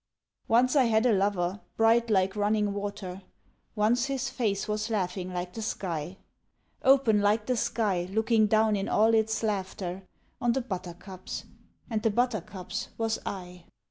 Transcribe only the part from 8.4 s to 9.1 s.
down in